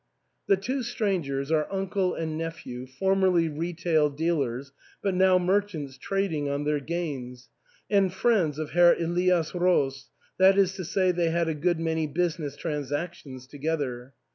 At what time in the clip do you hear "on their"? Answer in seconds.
6.49-6.79